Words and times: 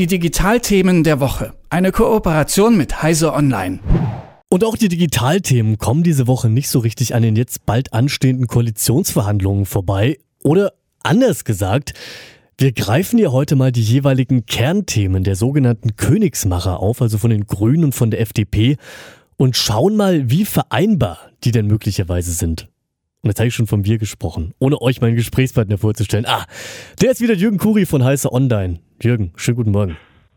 Die 0.00 0.06
Digitalthemen 0.06 1.04
der 1.04 1.20
Woche. 1.20 1.52
Eine 1.68 1.92
Kooperation 1.92 2.74
mit 2.74 3.02
Heise 3.02 3.34
Online. 3.34 3.80
Und 4.48 4.64
auch 4.64 4.78
die 4.78 4.88
Digitalthemen 4.88 5.76
kommen 5.76 6.02
diese 6.02 6.26
Woche 6.26 6.48
nicht 6.48 6.70
so 6.70 6.78
richtig 6.78 7.14
an 7.14 7.20
den 7.20 7.36
jetzt 7.36 7.66
bald 7.66 7.92
anstehenden 7.92 8.46
Koalitionsverhandlungen 8.46 9.66
vorbei. 9.66 10.16
Oder 10.42 10.72
anders 11.02 11.44
gesagt, 11.44 11.92
wir 12.56 12.72
greifen 12.72 13.18
hier 13.18 13.30
heute 13.30 13.56
mal 13.56 13.72
die 13.72 13.82
jeweiligen 13.82 14.46
Kernthemen 14.46 15.22
der 15.22 15.36
sogenannten 15.36 15.96
Königsmacher 15.96 16.80
auf, 16.80 17.02
also 17.02 17.18
von 17.18 17.28
den 17.28 17.46
Grünen 17.46 17.84
und 17.84 17.94
von 17.94 18.10
der 18.10 18.22
FDP, 18.22 18.78
und 19.36 19.54
schauen 19.54 19.96
mal, 19.96 20.30
wie 20.30 20.46
vereinbar 20.46 21.18
die 21.44 21.50
denn 21.50 21.66
möglicherweise 21.66 22.32
sind. 22.32 22.70
Und 23.20 23.28
jetzt 23.28 23.38
habe 23.38 23.48
ich 23.48 23.54
schon 23.54 23.66
von 23.66 23.84
wir 23.84 23.98
gesprochen, 23.98 24.54
ohne 24.60 24.80
euch 24.80 25.02
meinen 25.02 25.16
Gesprächspartner 25.16 25.76
vorzustellen. 25.76 26.24
Ah, 26.24 26.46
der 27.02 27.10
ist 27.10 27.20
wieder 27.20 27.34
Jürgen 27.34 27.58
Kuri 27.58 27.84
von 27.84 28.02
Heiße 28.02 28.32
Online. 28.32 28.78
Jürgen, 29.02 29.32
schönen 29.36 29.56
guten 29.56 29.70
Morgen. 29.70 29.96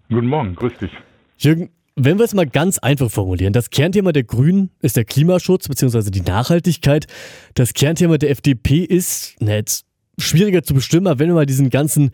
Guten 0.09 0.27
Morgen, 0.27 0.55
grüß 0.55 0.73
dich. 0.79 0.91
Jürgen, 1.37 1.69
wenn 1.95 2.17
wir 2.17 2.23
es 2.23 2.33
mal 2.33 2.47
ganz 2.47 2.79
einfach 2.79 3.11
formulieren, 3.11 3.51
das 3.51 3.69
Kernthema 3.69 4.13
der 4.13 4.23
Grünen 4.23 4.69
ist 4.79 4.95
der 4.95 5.03
Klimaschutz 5.03 5.67
bzw. 5.67 6.11
die 6.11 6.21
Nachhaltigkeit. 6.21 7.07
Das 7.55 7.73
Kernthema 7.73 8.17
der 8.17 8.29
FDP 8.29 8.85
ist, 8.85 9.35
na 9.39 9.55
jetzt 9.55 9.85
schwieriger 10.17 10.63
zu 10.63 10.73
bestimmen, 10.73 11.07
aber 11.07 11.19
wenn 11.19 11.27
wir 11.27 11.35
mal 11.35 11.45
diesen 11.45 11.69
ganzen 11.69 12.11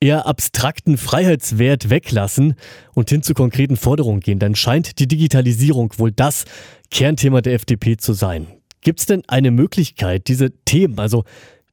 eher 0.00 0.26
abstrakten 0.26 0.96
Freiheitswert 0.96 1.88
weglassen 1.88 2.54
und 2.94 3.08
hin 3.08 3.22
zu 3.22 3.32
konkreten 3.32 3.76
Forderungen 3.76 4.18
gehen, 4.18 4.40
dann 4.40 4.56
scheint 4.56 4.98
die 4.98 5.06
Digitalisierung 5.06 5.92
wohl 5.98 6.10
das 6.10 6.46
Kernthema 6.90 7.42
der 7.42 7.54
FDP 7.54 7.96
zu 7.96 8.12
sein. 8.12 8.48
Gibt 8.80 8.98
es 8.98 9.06
denn 9.06 9.22
eine 9.28 9.52
Möglichkeit, 9.52 10.26
diese 10.26 10.50
Themen, 10.64 10.98
also 10.98 11.22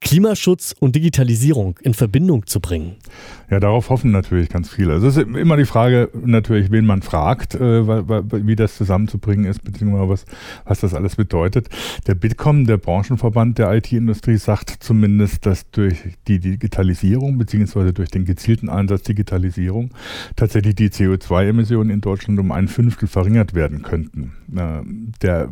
Klimaschutz 0.02 0.74
und 0.80 0.96
Digitalisierung 0.96 1.78
in 1.84 1.94
Verbindung 1.94 2.48
zu 2.48 2.62
bringen? 2.62 2.96
Ja, 3.50 3.60
darauf 3.60 3.90
hoffen 3.90 4.12
natürlich 4.12 4.50
ganz 4.50 4.70
viele. 4.70 4.94
Also 4.94 5.08
es 5.08 5.18
ist 5.18 5.28
immer 5.28 5.58
die 5.58 5.66
Frage 5.66 6.10
natürlich, 6.14 6.72
wen 6.72 6.86
man 6.86 7.02
fragt, 7.02 7.56
äh, 7.56 7.88
wie 7.88 8.56
das 8.56 8.78
zusammenzubringen 8.78 9.46
ist, 9.46 9.64
beziehungsweise 9.64 10.10
was, 10.10 10.26
was 10.66 10.80
das 10.80 10.94
alles 10.94 11.16
bedeutet. 11.16 11.68
Der 12.08 12.16
Bitkom, 12.16 12.66
der 12.66 12.78
Branchenverband 12.78 13.58
der 13.58 13.74
IT-Industrie, 13.74 14.38
sagt 14.38 14.70
zumindest, 14.80 15.46
dass 15.46 15.70
durch 15.72 15.98
die 16.28 16.40
Digitalisierung, 16.40 17.38
beziehungsweise 17.38 17.92
durch 17.92 18.10
den 18.10 18.26
gezielten 18.26 18.70
Einsatz 18.70 19.04
Digitalisierung, 19.04 19.92
tatsächlich 20.36 20.76
die 20.76 20.90
CO2-Emissionen 20.90 21.90
in 21.90 22.02
Deutschland 22.02 22.40
um 22.40 22.52
ein 22.52 22.68
Fünftel 22.68 23.08
verringert 23.08 23.54
werden 23.54 23.82
könnten. 23.82 24.34
Äh, 24.56 24.82
der, 25.22 25.44
äh, 25.44 25.48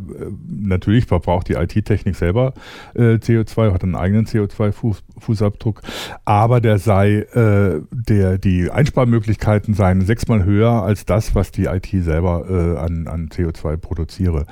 natürlich 0.48 1.04
verbraucht 1.04 1.48
die 1.48 1.54
IT-Technik 1.54 2.16
selber 2.16 2.54
CO2, 2.94 3.72
hat 3.72 3.82
einen 3.82 3.94
eigenen 3.94 4.26
CO2-Fußabdruck, 4.38 5.82
aber 6.24 6.60
der 6.60 6.78
sei 6.78 7.18
äh, 7.18 7.80
der, 7.90 8.38
die 8.38 8.70
Einsparmöglichkeiten 8.70 9.74
seien 9.74 10.02
sechsmal 10.02 10.44
höher 10.44 10.82
als 10.82 11.04
das, 11.04 11.34
was 11.34 11.50
die 11.52 11.64
IT 11.64 11.88
selber 11.92 12.46
äh, 12.48 12.78
an, 12.78 13.06
an 13.06 13.28
CO2 13.28 13.76
produziere. 13.76 14.46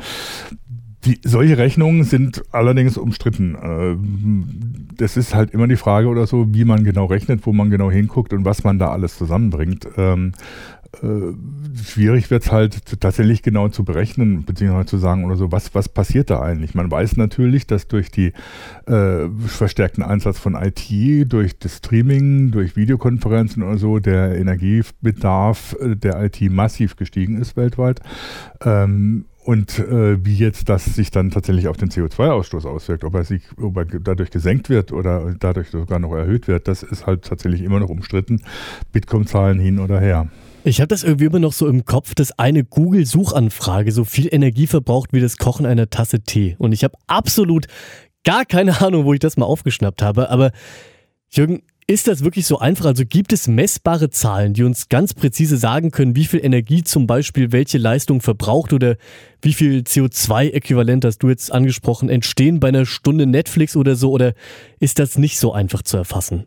Die, 1.05 1.20
solche 1.23 1.56
Rechnungen 1.56 2.03
sind 2.03 2.43
allerdings 2.51 2.98
umstritten. 2.98 3.55
Äh, 3.55 4.97
das 4.97 5.17
ist 5.17 5.34
halt 5.34 5.53
immer 5.53 5.69
die 5.69 5.77
Frage 5.77 6.09
oder 6.09 6.27
so, 6.27 6.53
wie 6.53 6.65
man 6.65 6.84
genau 6.84 7.05
rechnet, 7.06 7.47
wo 7.47 7.53
man 7.53 7.71
genau 7.71 7.91
hinguckt 7.91 8.33
und 8.33 8.45
was 8.45 8.65
man 8.65 8.78
da 8.78 8.91
alles 8.91 9.17
zusammenbringt. 9.17 9.87
Äh, 11.03 11.33
schwierig 11.83 12.31
wird 12.31 12.45
es 12.45 12.53
halt 12.53 13.01
tatsächlich 13.01 13.42
genau 13.42 13.69
zu 13.69 13.84
berechnen, 13.84 14.45
beziehungsweise 14.45 14.87
zu 14.87 14.98
sagen 14.98 15.25
oder 15.25 15.37
so, 15.37 15.53
was, 15.53 15.75
was 15.75 15.89
passiert 15.89 16.31
da 16.31 16.41
eigentlich? 16.41 16.75
Man 16.75 16.91
weiß 16.91 17.17
natürlich, 17.17 17.67
dass 17.67 17.89
durch 17.89 18.11
die 18.11 18.33
äh, 18.87 19.28
verstärkten 19.47 20.03
Einsatz 20.03 20.39
von 20.39 20.55
IT, 20.55 21.33
durch 21.33 21.59
das 21.59 21.78
Streaming, 21.78 22.51
durch 22.51 22.77
Videokonferenzen 22.77 23.62
oder 23.62 23.78
so, 23.78 23.98
der 23.98 24.37
Energiebedarf 24.37 25.77
äh, 25.81 25.97
der 25.97 26.23
IT 26.23 26.41
massiv 26.51 26.97
gestiegen 26.97 27.41
ist 27.41 27.56
weltweit. 27.56 28.00
Ähm, 28.65 29.27
und 29.47 29.78
äh, 29.78 30.25
wie 30.25 30.34
jetzt 30.34 30.69
das 30.69 30.87
sich 30.87 31.12
dann 31.12 31.31
tatsächlich 31.31 31.69
auf 31.69 31.77
den 31.77 31.89
CO2-Ausstoß 31.89 32.66
auswirkt, 32.66 33.05
ob 33.05 33.15
er 33.15 33.22
sich 33.22 33.43
ob 33.56 33.77
er 33.77 33.84
dadurch 33.84 34.33
gesenkt 34.33 34.69
wird 34.69 34.91
oder 34.91 35.37
dadurch 35.39 35.71
sogar 35.71 36.00
noch 36.00 36.12
erhöht 36.15 36.49
wird, 36.49 36.66
das 36.66 36.83
ist 36.83 37.06
halt 37.06 37.25
tatsächlich 37.25 37.62
immer 37.62 37.78
noch 37.78 37.89
umstritten. 37.89 38.43
Bitcoin-Zahlen 38.91 39.60
hin 39.60 39.78
oder 39.78 40.00
her. 40.00 40.28
Ich 40.66 40.81
habe 40.81 40.88
das 40.88 41.04
irgendwie 41.04 41.27
immer 41.27 41.38
noch 41.38 41.53
so 41.53 41.69
im 41.69 41.84
Kopf, 41.84 42.16
dass 42.16 42.37
eine 42.41 42.65
Google-Suchanfrage 42.65 43.93
so 43.93 44.03
viel 44.03 44.27
Energie 44.28 44.66
verbraucht 44.66 45.12
wie 45.12 45.21
das 45.21 45.37
Kochen 45.37 45.65
einer 45.65 45.91
Tasse 45.91 46.22
Tee. 46.22 46.56
Und 46.59 46.72
ich 46.72 46.82
habe 46.82 46.99
absolut 47.06 47.69
gar 48.25 48.44
keine 48.44 48.81
Ahnung, 48.82 49.04
wo 49.04 49.12
ich 49.12 49.21
das 49.21 49.37
mal 49.37 49.47
aufgeschnappt 49.47 50.03
habe. 50.03 50.28
Aber 50.28 50.50
Jürgen, 51.31 51.62
ist 51.87 52.09
das 52.09 52.25
wirklich 52.25 52.47
so 52.47 52.59
einfach? 52.59 52.87
Also 52.87 53.04
gibt 53.06 53.32
es 53.32 53.47
messbare 53.47 54.10
Zahlen, 54.10 54.54
die 54.54 54.65
uns 54.65 54.88
ganz 54.88 55.15
präzise 55.15 55.56
sagen 55.56 55.93
können, 55.93 56.16
wie 56.16 56.25
viel 56.25 56.44
Energie 56.44 56.83
zum 56.83 57.06
Beispiel 57.06 57.53
welche 57.53 57.78
Leistung 57.78 58.21
verbraucht 58.21 58.72
oder 58.72 58.97
wie 59.41 59.54
viel 59.54 59.83
CO2-Äquivalent, 59.83 61.04
hast 61.04 61.19
du 61.19 61.28
jetzt 61.28 61.53
angesprochen, 61.53 62.09
entstehen 62.09 62.59
bei 62.59 62.66
einer 62.69 62.87
Stunde 62.87 63.27
Netflix 63.27 63.77
oder 63.77 63.94
so? 63.94 64.10
Oder 64.10 64.34
ist 64.81 64.98
das 64.98 65.16
nicht 65.16 65.38
so 65.38 65.53
einfach 65.53 65.83
zu 65.83 65.97
erfassen? 65.97 66.47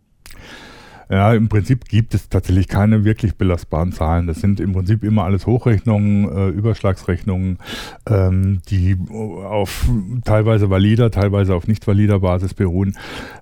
Ja, 1.12 1.34
im 1.34 1.50
Prinzip 1.50 1.86
gibt 1.86 2.14
es 2.14 2.30
tatsächlich 2.30 2.68
keine 2.68 3.04
wirklich 3.04 3.36
belastbaren 3.36 3.92
Zahlen. 3.92 4.28
Das 4.28 4.42
sind 4.42 4.60
im 4.60 4.74
Prinzip 4.74 5.04
immer 5.04 5.24
alles 5.24 5.48
Hochrechnungen, 5.48 6.30
äh, 6.30 6.50
Überschlagsrechnungen, 6.50 7.58
ähm, 8.08 8.62
die 8.70 8.96
auf 9.10 9.90
teilweise 10.24 10.70
valider, 10.70 11.10
teilweise 11.10 11.56
auf 11.56 11.68
nicht 11.68 11.88
valider 11.88 12.20
Basis 12.20 12.54
beruhen. 12.54 12.96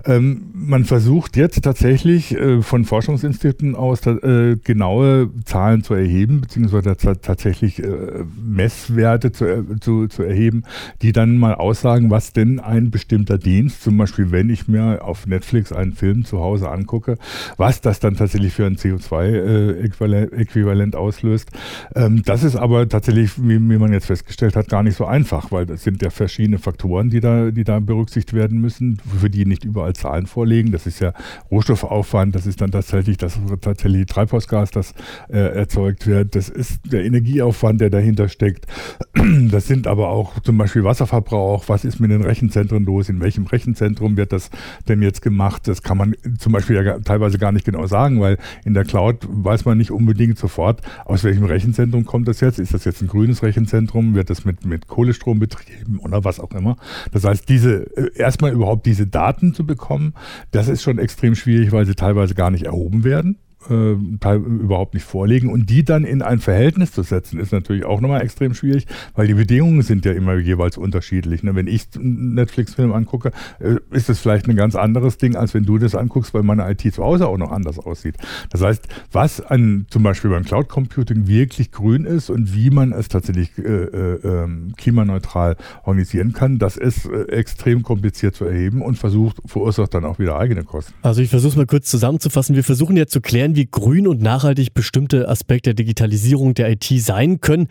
Ähm, 0.06 0.50
man 0.54 0.86
versucht 0.86 1.36
jetzt 1.36 1.62
tatsächlich 1.62 2.34
äh, 2.34 2.62
von 2.62 2.86
Forschungsinstituten 2.86 3.76
aus 3.76 4.06
äh, 4.06 4.56
genaue 4.64 5.30
Zahlen 5.44 5.84
zu 5.84 5.94
erheben, 5.94 6.40
beziehungsweise 6.40 6.96
tatsächlich 6.96 7.84
äh, 7.84 8.24
Messwerte 8.42 9.34
zu, 9.34 9.46
äh, 9.46 9.64
zu, 9.82 10.08
zu 10.08 10.24
erheben, 10.24 10.64
die 11.02 11.12
dann 11.12 11.36
mal 11.36 11.56
aussagen, 11.56 12.10
was 12.12 12.32
denn 12.32 12.62
ein 12.62 12.92
bestimmter 12.92 13.38
Dienst, 13.38 13.84
zum 13.84 13.98
Beispiel 13.98 14.32
wenn 14.32 14.50
ich 14.50 14.70
mir 14.70 15.04
auf 15.04 15.28
Netflix 15.28 15.74
einen 15.74 15.92
Film 15.92 16.24
zu 16.24 16.40
Hause 16.40 16.70
angucke, 16.72 17.18
was 17.58 17.82
das 17.82 18.00
dann 18.00 18.16
tatsächlich 18.16 18.54
für 18.54 18.66
ein 18.66 18.78
CO2-Äquivalent 18.78 20.94
äh, 20.94 20.98
auslöst. 20.98 21.50
Ähm, 21.96 22.24
das 22.24 22.44
ist 22.44 22.56
aber 22.56 22.88
tatsächlich, 22.88 23.32
wie, 23.38 23.60
man 23.60 23.92
jetzt 23.92 24.06
festgestellt 24.06 24.56
hat, 24.56 24.70
gar 24.70 24.84
nicht 24.84 24.96
so 24.96 25.06
einfach, 25.06 25.52
weil 25.52 25.66
das 25.66 25.84
sind 25.84 26.02
ja 26.02 26.10
verschiedene 26.10 26.60
Faktoren, 26.60 27.10
die 27.10 27.20
da, 27.20 27.52
die 27.52 27.64
da 27.64 27.80
berücksichtigt 27.80 28.34
werden 28.34 28.62
müssen, 28.62 29.02
für 29.20 29.30
die 29.30 29.46
nicht 29.46 29.66
überall 29.66 29.94
Zahlen 29.94 30.28
vorliegen. 30.28 30.72
Das 30.72 30.86
ist 30.86 31.00
ja 31.00 31.14
Rohstoffaufwand, 31.52 32.36
das 32.36 32.46
ist 32.46 32.62
dann 32.62 32.72
tatsächlich 32.72 33.18
das 33.18 33.40
tatsächlich 33.62 34.06
Treibhausgas, 34.06 34.72
das 34.72 34.94
äh, 35.30 35.38
erzeugt 35.38 36.08
wird. 36.08 36.36
Das 36.36 36.50
ist 36.50 36.92
der 36.92 37.06
Energieaufwand, 37.06 37.82
der 37.82 37.90
dahinter 37.90 38.30
steckt. 38.30 38.66
Das 39.48 39.68
sind 39.68 39.88
aber 39.88 40.10
auch 40.10 40.40
zum 40.42 40.58
Beispiel 40.58 40.84
Wasserverbrauch. 40.84 41.66
Was 41.68 41.86
ist 41.86 42.00
mit 42.00 42.12
den 42.12 42.22
Rechenzentren 42.22 42.86
los? 42.86 43.10
In 43.10 43.20
welchem 43.20 43.46
Rechenzentrum 43.46 44.18
wird 44.18 44.32
das 44.32 44.50
denn 44.88 45.02
jetzt 45.02 45.22
gemacht? 45.22 45.68
Das 45.68 45.84
kann 45.84 45.98
man 45.98 46.16
zum 46.38 46.54
Beispiel 46.54 46.78
ja 46.78 47.00
teilweise 47.00 47.38
gar 47.38 47.47
gar 47.48 47.54
nicht 47.54 47.66
genau 47.66 47.88
sagen, 47.88 48.20
weil 48.20 48.38
in 48.66 48.74
der 48.74 48.84
Cloud 48.84 49.26
weiß 49.30 49.64
man 49.64 49.78
nicht 49.78 49.92
unbedingt 49.92 50.38
sofort, 50.38 50.82
aus 51.06 51.24
welchem 51.24 51.46
Rechenzentrum 51.46 52.04
kommt 52.04 52.28
das 52.28 52.42
jetzt. 52.42 52.60
Ist 52.60 52.74
das 52.74 52.84
jetzt 52.84 53.02
ein 53.02 53.08
grünes 53.08 53.42
Rechenzentrum? 53.42 54.16
Wird 54.16 54.30
das 54.30 54.44
mit, 54.44 54.66
mit 54.66 54.88
Kohlestrom 54.88 55.40
betrieben 55.40 56.00
oder 56.00 56.26
was 56.26 56.42
auch 56.42 56.52
immer? 56.52 56.76
Das 57.14 57.24
heißt, 57.24 57.48
diese, 57.48 57.86
äh, 57.96 58.12
erstmal 58.16 58.52
überhaupt 58.52 58.86
diese 58.86 59.08
Daten 59.08 59.54
zu 59.54 59.66
bekommen, 59.66 60.14
das 60.52 60.68
ist 60.68 60.84
schon 60.84 61.00
extrem 61.00 61.36
schwierig, 61.36 61.72
weil 61.72 61.86
sie 61.86 61.96
teilweise 61.96 62.36
gar 62.36 62.52
nicht 62.52 62.66
erhoben 62.66 63.06
werden 63.06 63.38
äh, 63.70 64.36
überhaupt 64.36 64.94
nicht 64.94 65.04
vorlegen. 65.04 65.50
Und 65.50 65.70
die 65.70 65.84
dann 65.84 66.04
in 66.04 66.22
ein 66.22 66.40
Verhältnis 66.40 66.92
zu 66.92 67.04
setzen, 67.04 67.40
ist 67.40 67.52
natürlich 67.52 67.86
auch 67.86 68.02
nochmal 68.02 68.22
extrem 68.22 68.54
schwierig, 68.54 68.86
weil 69.16 69.28
die 69.28 69.34
Bedingungen 69.34 69.82
sind 69.82 70.06
ja 70.06 70.14
immer 70.14 70.36
jeweils 70.38 70.78
unterschiedlich. 70.78 71.44
Ne? 71.44 71.56
Wenn 71.56 71.68
ich 71.68 71.88
einen 71.96 72.34
Netflix-Film 72.34 72.94
angucke, 72.94 73.32
äh, 73.60 73.76
ist 73.92 74.10
das 74.10 74.20
vielleicht 74.20 74.48
ein 74.48 74.56
ganz 74.56 74.76
anderes 74.76 75.18
Ding, 75.18 75.36
als 75.36 75.54
wenn 75.54 75.64
du 75.64 75.78
das 75.78 75.96
anguckst, 75.96 76.34
weil 76.34 76.44
meine 76.44 76.70
IT 76.70 76.94
zu 76.94 77.04
Hause 77.04 77.28
auch 77.28 77.38
noch 77.38 77.52
anders 77.52 77.80
aussieht. 77.80 78.16
Das 78.50 78.62
heißt, 78.62 78.88
was 79.12 79.42
an 79.42 79.86
zum 79.90 80.04
Beispiel 80.04 80.30
beim 80.30 80.44
Cloud 80.44 80.70
Computing 80.70 81.28
wirklich 81.28 81.72
grün 81.72 82.06
ist 82.06 82.30
und 82.30 82.54
wie 82.54 82.70
man 82.70 82.92
es 82.92 83.08
tatsächlich 83.08 83.58
äh, 83.58 83.62
äh, 83.62 84.20
ähm, 84.24 84.74
klimaneutral 84.78 85.58
organisieren 85.84 86.34
kann, 86.34 86.58
das 86.58 86.78
ist 86.78 87.06
äh, 87.06 87.24
extrem 87.32 87.84
kompliziert 87.84 88.36
zu 88.36 88.46
erheben 88.46 88.82
und 88.82 88.98
versucht, 88.98 89.38
verursacht 89.46 89.94
dann 89.94 90.06
auch 90.06 90.20
wieder 90.20 90.38
eigene 90.38 90.64
Kosten. 90.64 90.94
Also 91.02 91.22
ich 91.22 91.30
versuche 91.30 91.52
es 91.52 91.56
mal 91.56 91.66
kurz 91.66 91.90
zusammenzufassen. 91.90 92.56
Wir 92.56 92.64
versuchen 92.64 92.98
jetzt 92.98 93.12
zu 93.12 93.22
klären, 93.22 93.47
wie 93.56 93.68
grün 93.70 94.08
und 94.08 94.22
nachhaltig 94.22 94.74
bestimmte 94.74 95.28
Aspekte 95.28 95.74
der 95.74 95.86
Digitalisierung 95.86 96.54
der 96.54 96.72
IT 96.72 96.86
sein 96.86 97.42
können. 97.42 97.68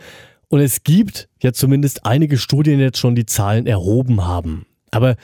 Und 0.48 0.60
es 0.60 0.84
gibt 0.84 1.28
ja 1.42 1.52
zumindest 1.52 2.06
einige 2.06 2.38
Studien 2.38 2.80
jetzt 2.80 2.98
schon, 2.98 3.14
die 3.14 3.26
Zahlen 3.26 3.66
erhoben 3.66 4.24
haben. 4.24 4.66
Aber 4.90 5.16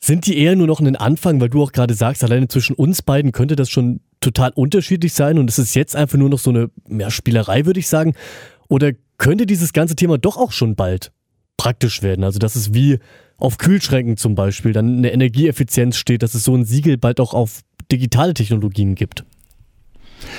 sind 0.00 0.26
die 0.26 0.38
eher 0.38 0.56
nur 0.56 0.66
noch 0.66 0.80
ein 0.80 0.96
Anfang, 0.96 1.40
weil 1.40 1.48
du 1.48 1.62
auch 1.62 1.72
gerade 1.72 1.94
sagst, 1.94 2.22
alleine 2.22 2.48
zwischen 2.48 2.76
uns 2.76 3.02
beiden 3.02 3.32
könnte 3.32 3.56
das 3.56 3.70
schon 3.70 4.00
total 4.20 4.52
unterschiedlich 4.54 5.12
sein 5.14 5.38
und 5.38 5.50
es 5.50 5.58
ist 5.58 5.74
jetzt 5.74 5.96
einfach 5.96 6.18
nur 6.18 6.28
noch 6.28 6.38
so 6.38 6.50
eine 6.50 6.70
ja, 6.88 7.10
Spielerei, 7.10 7.66
würde 7.66 7.80
ich 7.80 7.88
sagen. 7.88 8.14
Oder 8.68 8.92
könnte 9.18 9.46
dieses 9.46 9.72
ganze 9.72 9.96
Thema 9.96 10.18
doch 10.18 10.36
auch 10.36 10.52
schon 10.52 10.76
bald 10.76 11.12
praktisch 11.56 12.02
werden? 12.02 12.24
Also, 12.24 12.38
dass 12.38 12.56
es 12.56 12.74
wie 12.74 12.98
auf 13.38 13.58
Kühlschränken 13.58 14.16
zum 14.16 14.34
Beispiel 14.34 14.72
dann 14.72 14.98
eine 14.98 15.12
Energieeffizienz 15.12 15.96
steht, 15.96 16.22
dass 16.22 16.34
es 16.34 16.44
so 16.44 16.54
ein 16.54 16.64
Siegel 16.64 16.96
bald 16.98 17.20
auch 17.20 17.34
auf 17.34 17.60
digitale 17.90 18.34
Technologien 18.34 18.94
gibt. 18.94 19.24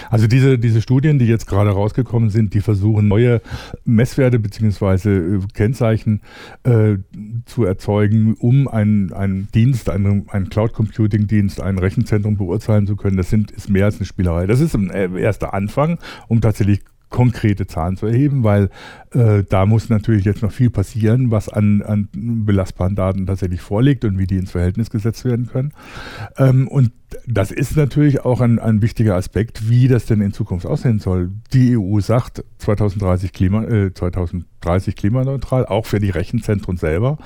Also 0.09 0.27
diese, 0.27 0.59
diese 0.59 0.81
Studien, 0.81 1.19
die 1.19 1.25
jetzt 1.25 1.47
gerade 1.47 1.71
rausgekommen 1.71 2.29
sind, 2.29 2.53
die 2.53 2.61
versuchen 2.61 3.07
neue 3.07 3.41
Messwerte 3.85 4.39
bzw. 4.39 5.39
Kennzeichen 5.53 6.21
äh, 6.63 6.97
zu 7.45 7.63
erzeugen, 7.63 8.35
um 8.39 8.67
einen, 8.67 9.13
einen 9.13 9.47
Dienst, 9.53 9.89
einen, 9.89 10.29
einen 10.29 10.49
Cloud-Computing-Dienst, 10.49 11.61
ein 11.61 11.77
Rechenzentrum 11.77 12.37
beurteilen 12.37 12.87
zu 12.87 12.95
können. 12.95 13.17
Das 13.17 13.29
sind, 13.29 13.51
ist 13.51 13.69
mehr 13.69 13.85
als 13.85 13.97
eine 13.97 14.05
Spielerei. 14.05 14.47
Das 14.47 14.59
ist 14.59 14.75
ein 14.75 14.89
äh, 14.89 15.09
erster 15.19 15.53
Anfang, 15.53 15.99
um 16.27 16.41
tatsächlich 16.41 16.81
konkrete 17.09 17.67
Zahlen 17.67 17.95
zu 17.95 18.05
erheben, 18.05 18.43
weil 18.43 18.69
äh, 19.11 19.43
da 19.47 19.65
muss 19.65 19.89
natürlich 19.89 20.25
jetzt 20.25 20.41
noch 20.41 20.51
viel 20.51 20.69
passieren, 20.69 21.31
was 21.31 21.49
an, 21.49 21.81
an 21.81 22.09
belastbaren 22.13 22.95
Daten 22.95 23.25
tatsächlich 23.25 23.61
vorliegt 23.61 24.03
und 24.03 24.17
wie 24.17 24.27
die 24.27 24.37
ins 24.37 24.51
Verhältnis 24.51 24.89
gesetzt 24.89 25.23
werden 25.23 25.47
können. 25.47 25.73
Ähm, 26.37 26.67
und 26.67 26.91
das 27.25 27.51
ist 27.51 27.77
natürlich 27.77 28.25
auch 28.25 28.41
ein, 28.41 28.59
ein 28.59 28.81
wichtiger 28.81 29.15
Aspekt, 29.15 29.69
wie 29.69 29.87
das 29.87 30.05
denn 30.05 30.19
in 30.19 30.33
Zukunft 30.33 30.65
aussehen 30.65 30.99
soll. 30.99 31.31
Die 31.53 31.77
EU 31.77 32.01
sagt 32.01 32.43
2030, 32.57 33.31
Klima, 33.31 33.63
äh, 33.63 33.93
2030 33.93 34.95
klimaneutral, 34.95 35.65
auch 35.65 35.85
für 35.85 35.99
die 35.99 36.09
Rechenzentren 36.09 36.75
selber. 36.75 37.17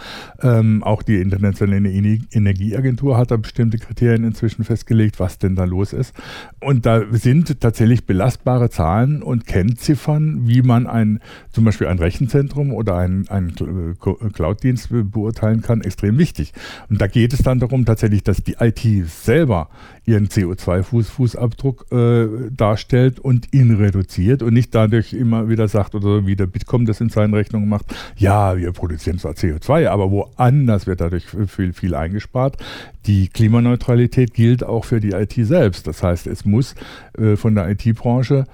Ähm, 0.41 0.83
auch 0.83 1.01
die 1.01 1.19
Internationale 1.19 1.89
Energieagentur 1.89 3.17
hat 3.17 3.31
da 3.31 3.37
bestimmte 3.37 3.79
Kriterien 3.79 4.23
inzwischen 4.23 4.63
festgelegt, 4.63 5.19
was 5.19 5.39
denn 5.39 5.55
da 5.55 5.63
los 5.63 5.93
ist. 5.93 6.13
Und 6.59 6.85
da 6.85 7.01
sind 7.09 7.59
tatsächlich 7.59 8.05
belastbare 8.05 8.69
Zahlen 8.69 9.23
und 9.23 9.47
Kennziffern, 9.47 10.47
wie 10.47 10.61
man 10.61 10.85
ein, 10.85 11.21
zum 11.51 11.63
Beispiel 11.63 11.87
ein 11.87 11.97
Rechenzentrum 11.97 12.71
oder 12.71 12.97
einen, 12.97 13.27
einen 13.29 13.97
Cloud-Dienst 13.97 14.89
beurteilen 14.91 15.61
kann, 15.61 15.81
extrem 15.81 16.19
wichtig. 16.19 16.53
Und 16.89 17.01
da 17.01 17.07
geht 17.07 17.33
es 17.33 17.41
dann 17.41 17.59
darum, 17.59 17.85
tatsächlich, 17.85 18.23
dass 18.23 18.43
die 18.43 18.57
IT 18.59 19.09
selber 19.09 19.70
ihren 20.05 20.27
CO2-Fußabdruck 20.27 21.91
äh, 21.91 22.49
darstellt 22.51 23.19
und 23.19 23.53
ihn 23.53 23.75
reduziert 23.75 24.41
und 24.41 24.53
nicht 24.53 24.73
dadurch 24.73 25.13
immer 25.13 25.49
wieder 25.49 25.67
sagt 25.67 25.95
oder 25.95 26.25
wie 26.25 26.35
der 26.35 26.47
Bitkom 26.47 26.85
das 26.85 27.01
in 27.01 27.09
seinen 27.09 27.33
Rechnungen 27.33 27.69
macht, 27.69 27.85
ja, 28.15 28.57
wir 28.57 28.71
produzieren 28.71 29.19
zwar 29.19 29.33
CO2, 29.33 29.87
aber 29.87 30.11
woanders 30.11 30.87
wird 30.87 31.01
dadurch 31.01 31.25
viel, 31.47 31.73
viel 31.73 31.95
eingespart. 31.95 32.57
Die 33.05 33.27
Klimaneutralität 33.27 34.33
gilt 34.33 34.63
auch 34.63 34.85
für 34.85 34.99
die 34.99 35.11
IT 35.11 35.33
selbst. 35.33 35.87
Das 35.87 36.03
heißt, 36.03 36.27
es 36.27 36.45
muss 36.45 36.75
äh, 37.17 37.35
von 37.35 37.55
der 37.55 37.69
IT-Branche 37.69 38.45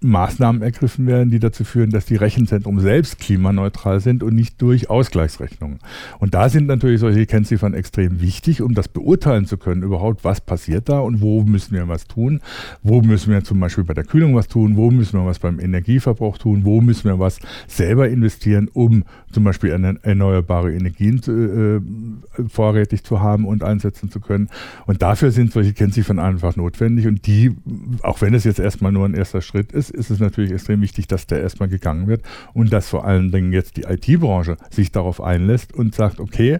Maßnahmen 0.00 0.60
ergriffen 0.60 1.06
werden, 1.06 1.30
die 1.30 1.38
dazu 1.38 1.64
führen, 1.64 1.90
dass 1.90 2.04
die 2.04 2.16
Rechenzentren 2.16 2.78
selbst 2.80 3.18
klimaneutral 3.18 4.00
sind 4.00 4.22
und 4.22 4.34
nicht 4.34 4.60
durch 4.60 4.90
Ausgleichsrechnungen. 4.90 5.78
Und 6.18 6.34
da 6.34 6.48
sind 6.48 6.66
natürlich 6.66 7.00
solche 7.00 7.24
Kennziffern 7.26 7.72
extrem 7.72 8.20
wichtig, 8.20 8.60
um 8.60 8.74
das 8.74 8.88
beurteilen 8.88 9.46
zu 9.46 9.56
können, 9.56 9.82
überhaupt, 9.82 10.22
was 10.22 10.40
passiert 10.40 10.88
da 10.88 11.00
und 11.00 11.22
wo 11.22 11.42
müssen 11.42 11.74
wir 11.74 11.88
was 11.88 12.06
tun. 12.06 12.40
Wo 12.82 13.00
müssen 13.00 13.32
wir 13.32 13.42
zum 13.42 13.58
Beispiel 13.58 13.84
bei 13.84 13.94
der 13.94 14.04
Kühlung 14.04 14.34
was 14.34 14.48
tun, 14.48 14.76
wo 14.76 14.90
müssen 14.90 15.18
wir 15.18 15.26
was 15.26 15.38
beim 15.38 15.58
Energieverbrauch 15.58 16.36
tun, 16.38 16.64
wo 16.64 16.80
müssen 16.80 17.04
wir 17.04 17.18
was 17.18 17.38
selber 17.66 18.08
investieren, 18.08 18.68
um 18.72 19.04
zum 19.32 19.44
Beispiel 19.44 19.70
erneuerbare 19.70 20.74
Energien 20.74 21.20
äh, 21.26 22.48
vorrätig 22.48 23.02
zu 23.02 23.20
haben 23.20 23.46
und 23.46 23.64
einsetzen 23.64 24.10
zu 24.10 24.20
können. 24.20 24.48
Und 24.86 25.02
dafür 25.02 25.30
sind 25.30 25.52
solche 25.52 25.72
Kennziffern 25.72 26.18
einfach 26.18 26.56
notwendig 26.56 27.06
und 27.06 27.26
die, 27.26 27.56
auch 28.02 28.20
wenn 28.20 28.34
es 28.34 28.44
jetzt 28.44 28.58
erstmal 28.58 28.92
nur 28.92 29.06
ein 29.06 29.14
erster 29.14 29.40
Schritt 29.40 29.72
ist, 29.72 29.85
ist 29.90 30.10
es 30.10 30.20
natürlich 30.20 30.52
extrem 30.52 30.80
wichtig, 30.80 31.06
dass 31.06 31.26
der 31.26 31.40
erstmal 31.40 31.68
gegangen 31.68 32.06
wird 32.06 32.22
und 32.54 32.72
dass 32.72 32.88
vor 32.88 33.04
allen 33.04 33.30
Dingen 33.30 33.52
jetzt 33.52 33.76
die 33.76 33.82
IT-Branche 33.82 34.56
sich 34.70 34.92
darauf 34.92 35.20
einlässt 35.20 35.72
und 35.72 35.94
sagt, 35.94 36.20
okay, 36.20 36.58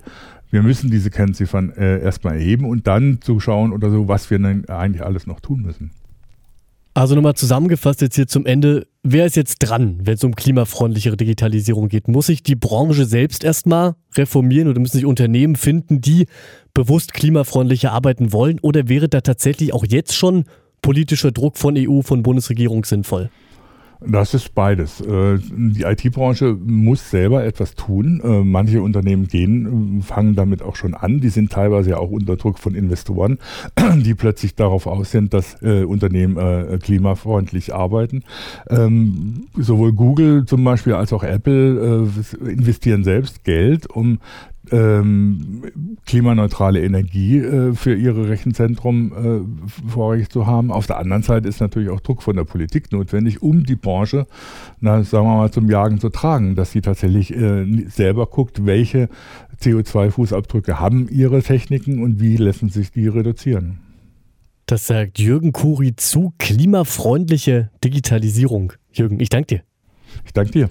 wir 0.51 0.63
müssen 0.63 0.91
diese 0.91 1.11
Kennziffern 1.11 1.71
äh, 1.71 2.01
erstmal 2.01 2.35
erheben 2.35 2.67
und 2.67 2.87
dann 2.87 3.21
zu 3.21 3.41
schauen 3.41 3.73
oder 3.73 3.91
so, 3.91 4.09
was 4.09 4.31
wir 4.31 4.39
denn 4.39 4.69
eigentlich 4.69 5.05
alles 5.05 5.27
noch 5.27 5.41
tun 5.41 5.63
müssen. 5.63 5.91
Also 6.97 7.15
nochmal 7.15 7.35
zusammengefasst 7.35 8.01
jetzt 8.01 8.15
hier 8.15 8.27
zum 8.27 8.47
Ende, 8.47 8.87
wer 9.03 9.27
ist 9.27 9.37
jetzt 9.37 9.59
dran, 9.59 9.99
wenn 10.03 10.15
es 10.15 10.25
um 10.25 10.35
klimafreundlichere 10.35 11.19
Digitalisierung 11.19 11.91
geht? 11.91 12.09
Muss 12.09 12.29
sich 12.29 12.43
die 12.43 12.55
Branche 12.55 13.05
selbst 13.05 13.45
erstmal 13.45 13.97
reformieren 14.15 14.69
oder 14.69 14.81
müssen 14.81 14.97
sich 14.97 15.05
Unternehmen 15.05 15.57
finden, 15.57 16.01
die 16.01 16.25
bewusst 16.73 17.13
klimafreundlicher 17.13 17.93
arbeiten 17.93 18.33
wollen? 18.33 18.59
Oder 18.61 18.89
wäre 18.89 19.11
da 19.11 19.21
tatsächlich 19.21 19.75
auch 19.75 19.85
jetzt 19.87 20.17
schon 20.17 20.47
politischer 20.87 21.33
Druck 21.33 21.57
von 21.57 21.75
EU, 21.77 22.01
von 22.03 22.23
Bundesregierung 22.23 22.85
sinnvoll? 22.85 23.29
Das 24.01 24.35
ist 24.35 24.55
beides. 24.55 25.01
Äh, 25.01 25.39
die 25.51 25.83
IT-Branche 25.83 26.57
muss 26.65 27.11
selber 27.11 27.45
etwas 27.45 27.75
tun. 27.75 28.21
Äh, 28.23 28.45
manche 28.45 28.83
Unternehmen 28.83 29.27
gehen, 29.27 29.99
äh, 29.99 30.03
fangen 30.03 30.37
damit 30.37 30.63
auch 30.63 30.77
schon 30.77 30.95
an. 30.95 31.21
Die 31.21 31.29
sind 31.29 31.51
teilweise 31.51 31.91
ja 31.91 31.97
auch 31.97 32.11
unter 32.11 32.37
Druck 32.37 32.61
von 32.61 32.77
Investoren, 32.77 33.39
die 33.97 34.15
plötzlich 34.15 34.55
darauf 34.55 34.87
aus 34.87 35.11
sind, 35.11 35.35
dass 35.35 35.57
Unternehmen 35.61 36.79
klimafreundlich 36.81 37.75
arbeiten. 37.75 38.23
Ähm, 38.69 39.47
sowohl 39.57 39.93
Google 39.93 40.45
zum 40.45 40.63
Beispiel 40.63 40.93
als 40.93 41.13
auch 41.13 41.25
Apple 41.25 42.09
investieren 42.45 43.03
selbst 43.03 43.45
Geld, 43.45 43.89
um 43.89 44.19
ähm, 44.73 45.65
klimaneutrale 46.07 46.83
Energie 46.83 47.39
äh, 47.39 47.75
für 47.75 47.95
ihre 47.95 48.29
Rechenzentrum 48.29 49.13
äh, 49.13 49.91
vorrangig 49.91 50.31
zu 50.31 50.47
haben. 50.47 50.71
Auf 50.71 50.87
der 50.87 50.99
anderen 50.99 51.23
Seite 51.23 51.49
ist 51.49 51.61
natürlich 51.61 51.91
auch 51.91 52.01
Druck 52.01 52.23
von 52.23 52.37
der 52.37 52.45
Politik 52.45 52.93
notwendig, 52.93 53.43
um 53.43 53.65
die 53.65 53.77
Branche, 53.77 54.27
na, 54.81 55.03
sagen 55.03 55.27
wir 55.27 55.37
mal, 55.37 55.51
zum 55.51 55.71
Jagen 55.71 56.01
zu 56.01 56.09
tragen, 56.09 56.55
dass 56.55 56.73
sie 56.73 56.81
tatsächlich 56.81 57.35
äh, 57.35 57.65
selber 57.89 58.27
guckt, 58.27 58.67
welche 58.67 59.09
CO2-Fußabdrücke 59.61 60.75
haben 60.75 61.09
ihre 61.09 61.43
Techniken 61.43 62.03
und 62.03 62.21
wie 62.21 62.37
lassen 62.37 62.69
sich 62.69 62.91
die 62.91 63.09
reduzieren. 63.09 63.79
Das 64.67 64.87
sagt 64.89 65.21
Jürgen 65.21 65.53
Kuri 65.53 65.95
zu 65.95 66.35
klimafreundliche 66.39 67.71
Digitalisierung. 67.85 68.73
Jürgen, 68.91 69.21
ich 69.21 69.29
danke 69.29 69.47
dir. 69.47 69.63
Ich 70.25 70.33
danke 70.33 70.51
dir. 70.51 70.71